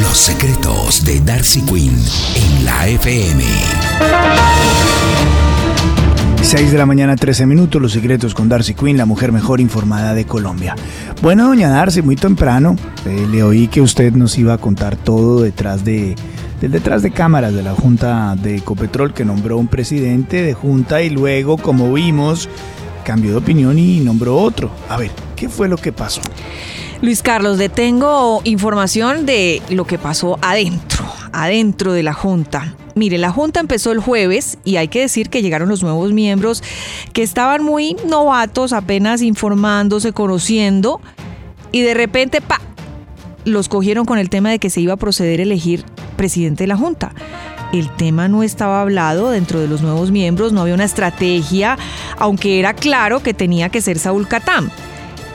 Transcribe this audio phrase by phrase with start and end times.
[0.00, 1.96] Los secretos de Darcy Quinn
[2.34, 3.44] en la FM.
[6.42, 10.14] 6 de la mañana, 13 minutos, los secretos con Darcy Quinn, la mujer mejor informada
[10.14, 10.76] de Colombia.
[11.20, 15.42] Bueno, doña Darcy, muy temprano, eh, le oí que usted nos iba a contar todo
[15.42, 16.14] detrás de,
[16.60, 21.02] del detrás de cámaras de la Junta de Ecopetrol, que nombró un presidente de Junta
[21.02, 22.48] y luego, como vimos,
[23.04, 24.70] cambió de opinión y nombró otro.
[24.88, 26.20] A ver, ¿qué fue lo que pasó?
[27.02, 32.74] Luis Carlos, detengo información de lo que pasó adentro, adentro de la Junta.
[32.94, 36.62] Mire, la Junta empezó el jueves y hay que decir que llegaron los nuevos miembros
[37.12, 41.02] que estaban muy novatos, apenas informándose, conociendo,
[41.70, 42.62] y de repente, pa,
[43.44, 45.84] los cogieron con el tema de que se iba a proceder a elegir
[46.16, 47.12] presidente de la Junta.
[47.74, 51.76] El tema no estaba hablado dentro de los nuevos miembros, no había una estrategia,
[52.16, 54.70] aunque era claro que tenía que ser Saúl Catam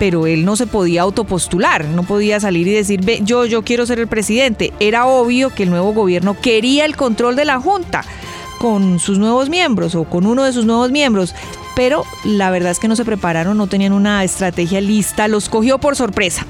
[0.01, 3.85] pero él no se podía autopostular, no podía salir y decir, Ve, yo, yo quiero
[3.85, 4.73] ser el presidente.
[4.79, 8.03] Era obvio que el nuevo gobierno quería el control de la Junta
[8.57, 11.35] con sus nuevos miembros o con uno de sus nuevos miembros,
[11.75, 15.77] pero la verdad es que no se prepararon, no tenían una estrategia lista, los cogió
[15.77, 16.47] por sorpresa.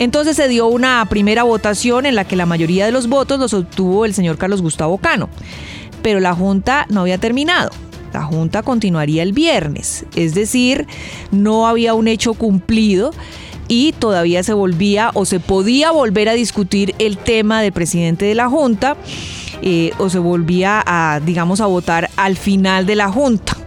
[0.00, 3.54] Entonces se dio una primera votación en la que la mayoría de los votos los
[3.54, 5.28] obtuvo el señor Carlos Gustavo Cano,
[6.02, 7.70] pero la Junta no había terminado.
[8.12, 10.86] La Junta continuaría el viernes, es decir,
[11.30, 13.12] no había un hecho cumplido
[13.68, 18.34] y todavía se volvía o se podía volver a discutir el tema del presidente de
[18.34, 18.96] la Junta
[19.62, 23.59] eh, o se volvía a, digamos, a votar al final de la Junta.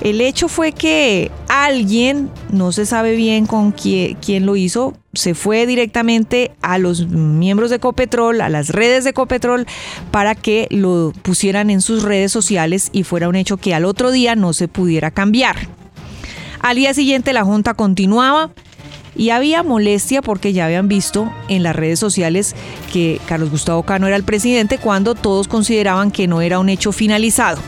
[0.00, 5.34] El hecho fue que alguien, no se sabe bien con quién, quién, lo hizo, se
[5.34, 9.66] fue directamente a los miembros de Copetrol, a las redes de Copetrol,
[10.10, 14.10] para que lo pusieran en sus redes sociales y fuera un hecho que al otro
[14.10, 15.68] día no se pudiera cambiar.
[16.60, 18.50] Al día siguiente la Junta continuaba
[19.16, 22.54] y había molestia porque ya habían visto en las redes sociales
[22.92, 26.90] que Carlos Gustavo Cano era el presidente cuando todos consideraban que no era un hecho
[26.90, 27.60] finalizado.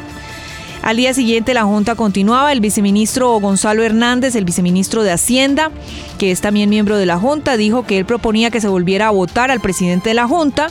[0.86, 5.72] Al día siguiente la Junta continuaba, el viceministro Gonzalo Hernández, el viceministro de Hacienda,
[6.16, 9.10] que es también miembro de la Junta, dijo que él proponía que se volviera a
[9.10, 10.68] votar al presidente de la Junta,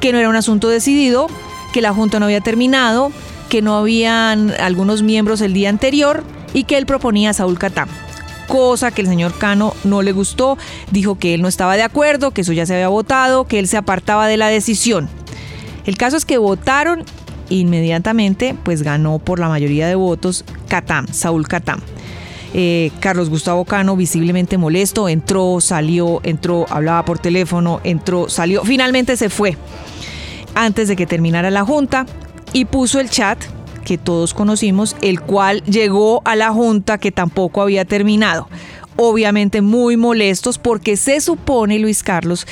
[0.00, 1.28] que no era un asunto decidido,
[1.72, 3.12] que la Junta no había terminado,
[3.48, 7.88] que no habían algunos miembros el día anterior y que él proponía a Saúl Catán
[8.48, 10.58] cosa que el señor Cano no le gustó,
[10.90, 13.68] dijo que él no estaba de acuerdo, que eso ya se había votado, que él
[13.68, 15.08] se apartaba de la decisión.
[15.84, 17.04] El caso es que votaron
[17.48, 21.80] inmediatamente pues ganó por la mayoría de votos Catam, Saúl Catam.
[22.54, 29.16] Eh, Carlos Gustavo Cano, visiblemente molesto, entró, salió, entró, hablaba por teléfono, entró, salió, finalmente
[29.16, 29.56] se fue
[30.54, 32.06] antes de que terminara la junta
[32.52, 33.38] y puso el chat
[33.84, 38.48] que todos conocimos, el cual llegó a la junta que tampoco había terminado.
[38.96, 42.46] Obviamente muy molestos porque se supone, Luis Carlos,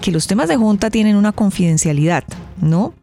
[0.00, 2.24] que los temas de junta tienen una confidencialidad,
[2.60, 2.94] ¿no?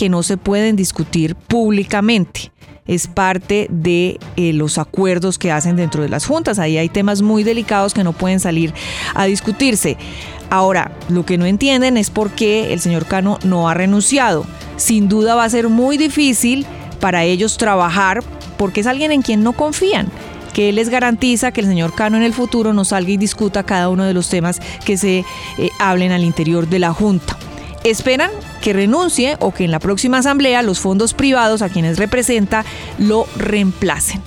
[0.00, 2.52] Que no se pueden discutir públicamente.
[2.86, 6.58] Es parte de eh, los acuerdos que hacen dentro de las juntas.
[6.58, 8.72] Ahí hay temas muy delicados que no pueden salir
[9.14, 9.98] a discutirse.
[10.48, 14.46] Ahora, lo que no entienden es por qué el señor Cano no ha renunciado.
[14.78, 16.64] Sin duda va a ser muy difícil
[16.98, 18.24] para ellos trabajar
[18.56, 20.08] porque es alguien en quien no confían
[20.54, 23.90] que les garantiza que el señor Cano en el futuro no salga y discuta cada
[23.90, 25.26] uno de los temas que se
[25.58, 27.36] eh, hablen al interior de la Junta.
[27.84, 28.30] Esperan
[28.60, 32.64] que renuncie o que en la próxima asamblea los fondos privados a quienes representa
[32.98, 34.20] lo reemplacen.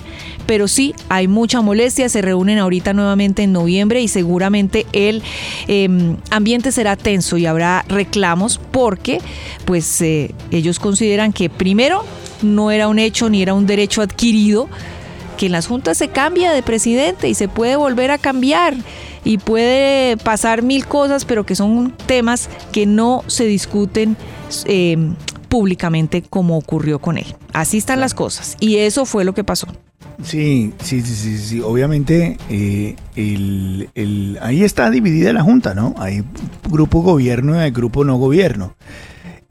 [0.46, 5.22] Pero sí, hay mucha molestia, se reúnen ahorita nuevamente en noviembre y seguramente el
[5.68, 9.20] em, ambiente será tenso y habrá reclamos porque
[9.64, 12.04] pues eh, ellos consideran que primero
[12.42, 14.68] no era un hecho ni era un derecho adquirido,
[15.38, 18.74] que en las juntas se cambia de presidente y se puede volver a cambiar
[19.24, 24.16] y puede pasar mil cosas, pero que son temas que no se discuten
[24.66, 24.96] eh,
[25.48, 27.34] públicamente como ocurrió con él.
[27.52, 29.66] Así están las cosas y eso fue lo que pasó.
[30.22, 31.60] Sí, sí, sí, sí, sí.
[31.60, 35.94] Obviamente, eh, el, el- ahí está dividida la Junta, ¿no?
[35.98, 36.22] Hay
[36.70, 38.74] grupo gobierno y hay grupo no gobierno.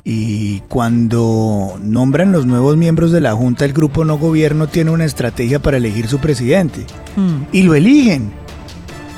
[0.05, 5.05] Y cuando nombran los nuevos miembros de la Junta, el grupo no gobierno tiene una
[5.05, 6.81] estrategia para elegir su presidente.
[7.15, 7.43] Mm.
[7.53, 8.31] Y lo eligen.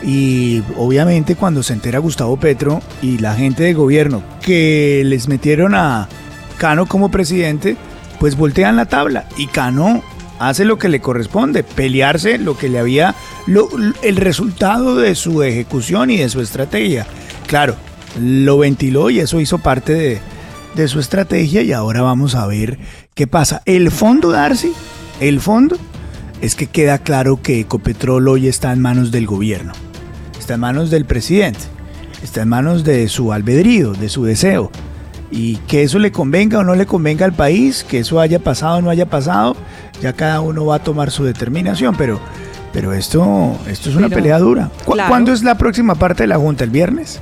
[0.06, 5.74] Y obviamente cuando se entera Gustavo Petro y la gente de gobierno que les metieron
[5.74, 6.07] a
[6.57, 7.75] Cano como presidente,
[8.19, 9.28] pues voltean la tabla.
[9.36, 10.04] Y Cano
[10.40, 13.16] hace lo que le corresponde, pelearse lo que le había,
[14.04, 17.08] el resultado de su ejecución y de su estrategia.
[17.48, 17.75] Claro,
[18.22, 20.22] lo ventiló y eso hizo parte de,
[20.75, 22.78] de su estrategia y ahora vamos a ver
[23.13, 23.62] qué pasa.
[23.66, 24.72] El fondo, Darcy,
[25.19, 25.78] el fondo
[26.42, 29.74] es que queda claro que Ecopetrol hoy está en manos del gobierno,
[30.45, 31.57] está en manos del presidente,
[32.21, 34.69] está en manos de su albedrío, de su deseo.
[35.31, 38.77] Y que eso le convenga o no le convenga al país, que eso haya pasado
[38.77, 39.56] o no haya pasado,
[40.03, 42.19] ya cada uno va a tomar su determinación, pero,
[42.71, 44.69] pero esto, esto es una Pero, pelea dura.
[44.86, 45.09] ¿Cu- claro.
[45.09, 46.63] ¿Cuándo es la próxima parte de la Junta?
[46.63, 47.19] ¿El viernes?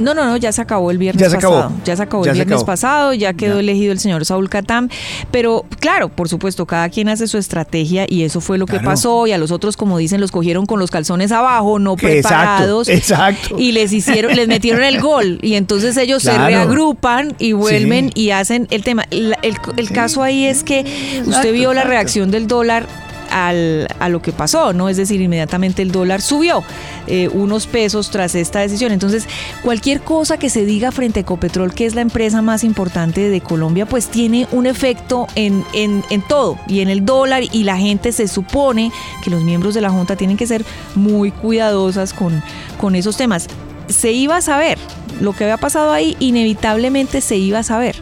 [0.00, 1.56] No, no, no, ya se acabó el viernes Ya se acabó.
[1.56, 1.74] pasado.
[1.84, 2.66] Ya se acabó Ya el viernes acabó.
[2.66, 3.60] pasado, ya quedó Ya.
[3.60, 4.90] elegido el señor Saúl Catán.
[5.30, 9.26] Pero claro, por supuesto, cada quien hace su estrategia y eso fue lo que pasó.
[9.26, 12.88] Y a los otros, como dicen, los cogieron con los calzones abajo, no preparados.
[12.88, 13.58] exacto.
[13.58, 15.38] Y les hicieron, les metieron el gol.
[15.42, 18.22] Y entonces ellos se reagrupan y vuelven Sí.
[18.22, 19.04] y hacen el tema.
[19.10, 19.94] El, el- el Sí.
[19.94, 21.90] caso ahí es que usted Exacto, vio la exacto.
[21.90, 22.86] reacción del dólar
[23.30, 24.88] al- a lo que pasó, ¿no?
[24.88, 26.62] Es decir, inmediatamente el dólar subió
[27.06, 28.92] eh, unos pesos tras esta decisión.
[28.92, 29.26] Entonces,
[29.62, 33.40] cualquier cosa que se diga frente a Ecopetrol, que es la empresa más importante de
[33.40, 37.76] Colombia, pues tiene un efecto en, en, en todo y en el dólar y la
[37.78, 38.92] gente se supone
[39.22, 42.42] que los miembros de la Junta tienen que ser muy cuidadosas con,
[42.78, 43.46] con esos temas.
[43.88, 44.78] Se iba a saber,
[45.20, 47.96] lo que había pasado ahí inevitablemente se iba a saber.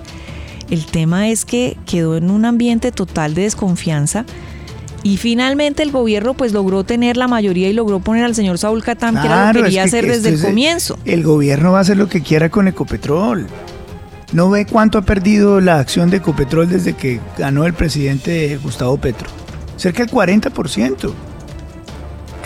[0.71, 4.27] El tema es que quedó en un ambiente total de desconfianza
[5.09, 8.85] y finalmente el gobierno pues logró tener la mayoría y logró poner al señor Saúl
[8.85, 10.99] Catán, que era lo que quería es que hacer desde el comienzo.
[11.07, 13.47] El gobierno va a hacer lo que quiera con Ecopetrol.
[14.35, 18.99] ¿No ve cuánto ha perdido la acción de Ecopetrol desde que ganó el presidente Gustavo
[18.99, 19.29] Petro?
[19.79, 21.11] Cerca del 40%.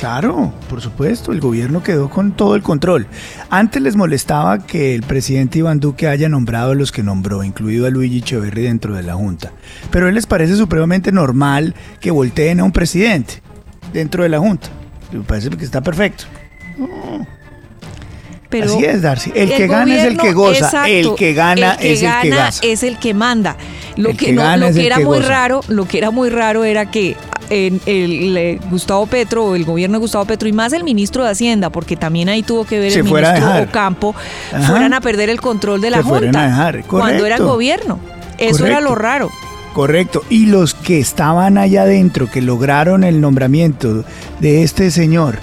[0.02, 3.06] Claro, por supuesto, el gobierno quedó con todo el control.
[3.50, 7.86] Antes les molestaba que el presidente Iván Duque haya nombrado a los que nombró, incluido
[7.86, 9.52] a Luigi Echeverri dentro de la Junta.
[9.92, 13.42] Pero a él les parece supremamente normal que volteen a un presidente
[13.92, 14.70] dentro de la Junta.
[15.12, 16.24] Me parece que está perfecto.
[18.48, 19.30] Pero Así es, Darcy.
[19.36, 20.88] El que gana es el que goza.
[20.88, 22.66] El que gana es el que gana gaza.
[22.66, 23.56] es el que manda.
[23.96, 25.28] Lo El que, que no, lo que el era que muy goza.
[25.28, 27.16] raro, lo que era muy raro era que
[27.50, 31.30] en el, eh, Gustavo Petro, el gobierno de Gustavo Petro y más el ministro de
[31.30, 33.62] Hacienda, porque también ahí tuvo que ver Se el ministro.
[33.62, 34.14] Ocampo,
[34.52, 34.66] Ajá.
[34.68, 37.46] fueran a perder el control de la Se junta a dejar, cuando era correcto.
[37.52, 37.98] gobierno.
[38.38, 39.30] Eso era lo raro.
[39.74, 40.22] Correcto.
[40.30, 44.04] Y los que estaban allá adentro, que lograron el nombramiento
[44.40, 45.38] de este señor,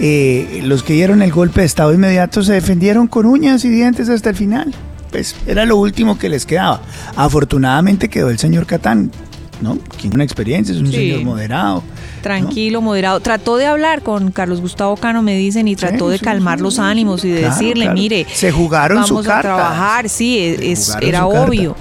[0.00, 4.08] eh, los que dieron el golpe de Estado inmediato se defendieron con uñas y dientes
[4.08, 4.74] hasta el final.
[5.14, 6.80] Pues era lo último que les quedaba.
[7.14, 9.12] Afortunadamente quedó el señor Catán,
[9.60, 9.78] ¿no?
[10.00, 10.94] Tiene una experiencia, es un Sí.
[10.94, 11.84] señor moderado.
[12.20, 13.20] Tranquilo, moderado.
[13.20, 16.60] Trató de hablar con Carlos Gustavo Cano, me dicen, y trató Sí, de sí, calmar
[16.60, 18.00] los ánimos y de claro, decirle, claro.
[18.00, 19.42] mire, Se jugaron su vamos a carta.
[19.54, 21.76] trabajar, sí, es- era su obvio.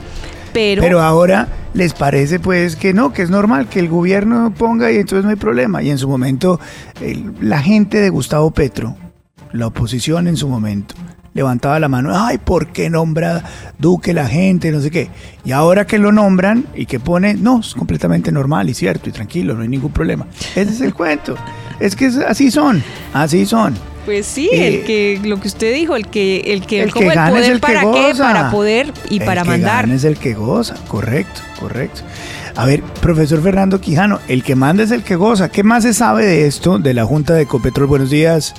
[0.53, 4.91] Pero, Pero ahora les parece pues que no, que es normal que el gobierno ponga
[4.91, 5.81] y entonces no hay problema.
[5.81, 6.60] Y en su momento
[7.01, 8.96] el- la gente de Gustavo Petro,
[9.53, 10.93] la oposición en su momento,
[11.33, 13.43] levantaba la mano, ay, ¿por qué nombra
[13.79, 14.71] Duque la gente?
[14.71, 15.09] No sé qué.
[15.43, 19.11] Y ahora que lo nombran y que pone, no, es completamente normal y cierto y
[19.11, 20.27] tranquilo, no hay ningún problema.
[20.55, 21.35] Ese es el cuento.
[21.79, 23.73] Es que así son, así son.
[24.05, 27.05] pues sí, eh, el que, lo que usted dijo, el que, el que, El como
[27.07, 28.23] que el gana es el que para qué, goza.
[28.23, 29.85] para poder y El para que mandar.
[29.85, 32.01] gana es el que goza, correcto, correcto.
[32.55, 35.49] A ver, profesor Fernando Quijano, el que manda es el que goza.
[35.49, 37.87] ¿Qué más se sabe de esto de la Junta de Ecopetrol?
[37.87, 38.53] Buenos días.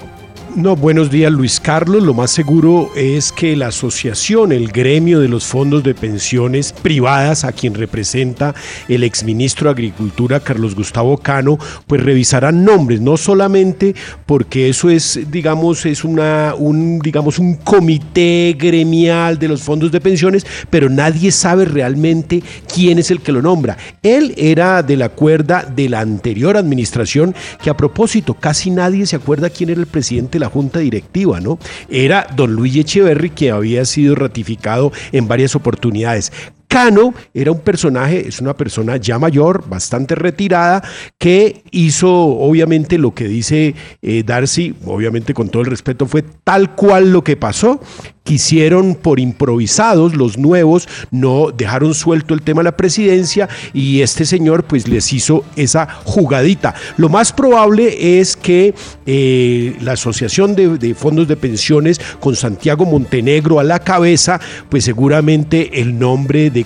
[0.56, 2.04] No, buenos días Luis Carlos.
[2.04, 7.42] Lo más seguro es que la asociación, el gremio de los fondos de pensiones privadas,
[7.42, 8.54] a quien representa
[8.86, 11.58] el exministro de Agricultura Carlos Gustavo Cano,
[11.88, 13.96] pues revisarán nombres, no solamente
[14.26, 20.00] porque eso es, digamos, es una, un, digamos, un comité gremial de los fondos de
[20.00, 23.76] pensiones, pero nadie sabe realmente quién es el que lo nombra.
[24.04, 29.16] Él era de la cuerda de la anterior administración, que a propósito, casi nadie se
[29.16, 31.58] acuerda quién era el presidente de la junta directiva, ¿no?
[31.88, 36.32] Era don Luis Echeverry, que había sido ratificado en varias oportunidades.
[36.74, 40.82] Cano era un personaje, es una persona ya mayor, bastante retirada,
[41.18, 46.74] que hizo obviamente lo que dice eh, Darcy, obviamente con todo el respeto, fue tal
[46.74, 47.80] cual lo que pasó
[48.24, 54.24] quisieron por improvisados, los nuevos no dejaron suelto el tema de la presidencia y este
[54.24, 56.74] señor pues les hizo esa jugadita.
[56.96, 58.74] Lo más probable es que
[59.06, 64.40] eh, la Asociación de, de, Fondos de Pensiones con Santiago Montenegro a la cabeza,
[64.70, 66.63] pues seguramente el nombre de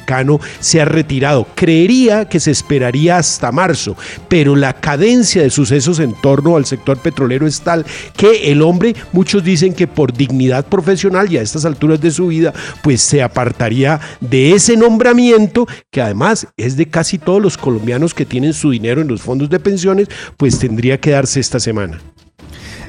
[0.60, 1.46] Se ha retirado.
[1.54, 3.96] Creería que se esperaría hasta marzo,
[4.28, 7.84] pero la cadencia de sucesos en torno al sector petrolero es tal
[8.16, 12.52] que el hombre, muchos dicen que por dignidad profesional ya estas alturas de su vida,
[12.82, 18.26] pues se apartaría de ese nombramiento, que además es de casi todos los colombianos que
[18.26, 21.98] tienen su dinero en los fondos de pensiones, pues tendría que darse esta semana.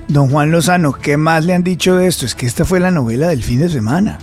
[0.08, 2.26] Don Juan Lozano, ¿qué más le han dicho de esto?
[2.26, 4.18] Es que esta fue la novela del fin de semana.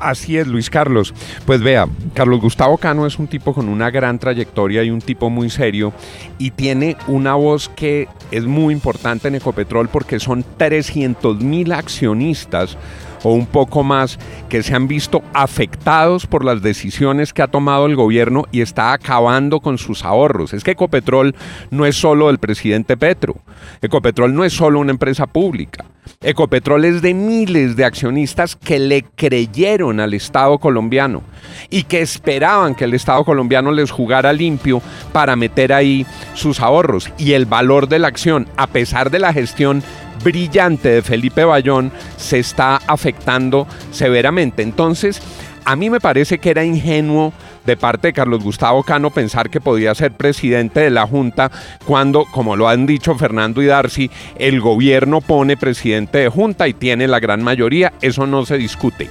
[0.00, 1.14] Así es, Luis Carlos.
[1.44, 5.28] Pues vea, Carlos Gustavo Cano es un tipo con una gran trayectoria y un tipo
[5.28, 5.92] muy serio
[6.38, 12.78] y tiene una voz que es muy importante en Ecopetrol porque son 300 mil accionistas
[13.22, 17.86] o un poco más que se han visto afectados por las decisiones que ha tomado
[17.86, 20.52] el gobierno y está acabando con sus ahorros.
[20.52, 21.34] Es que Ecopetrol
[21.70, 23.36] no es solo del presidente Petro.
[23.82, 25.84] Ecopetrol no es solo una empresa pública.
[26.22, 31.22] Ecopetrol es de miles de accionistas que le creyeron al Estado colombiano
[31.70, 37.10] y que esperaban que el Estado colombiano les jugara limpio para meter ahí sus ahorros.
[37.16, 39.82] Y el valor de la acción, a pesar de la gestión
[40.22, 44.62] brillante de Felipe Bayón se está afectando severamente.
[44.62, 45.20] Entonces,
[45.64, 47.32] a mí me parece que era ingenuo
[47.66, 51.50] de parte de Carlos Gustavo Cano pensar que podía ser presidente de la Junta
[51.84, 56.72] cuando, como lo han dicho Fernando y Darcy, el gobierno pone presidente de Junta y
[56.72, 59.10] tiene la gran mayoría, eso no se discute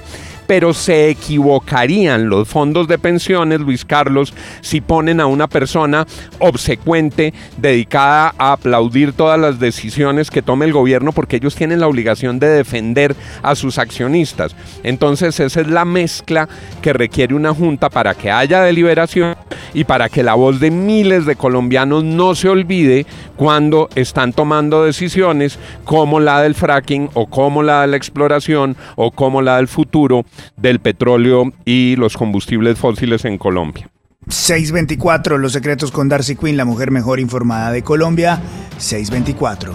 [0.50, 6.08] pero se equivocarían los fondos de pensiones, Luis Carlos, si ponen a una persona
[6.40, 11.86] obsecuente, dedicada a aplaudir todas las decisiones que tome el gobierno, porque ellos tienen la
[11.86, 13.14] obligación de defender
[13.44, 14.56] a sus accionistas.
[14.82, 16.48] Entonces esa es la mezcla
[16.82, 19.36] que requiere una junta para que haya deliberación
[19.72, 24.84] y para que la voz de miles de colombianos no se olvide cuando están tomando
[24.84, 29.68] decisiones como la del fracking o como la de la exploración o como la del
[29.68, 30.24] futuro
[30.56, 33.90] del petróleo y los combustibles fósiles en Colombia.
[34.28, 38.40] 624, Los Secretos con Darcy Quinn, la mujer mejor informada de Colombia.
[38.78, 39.72] 624.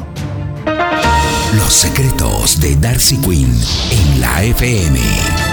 [1.57, 3.53] Los Secretos de Darcy Quinn
[3.91, 5.45] en la FM.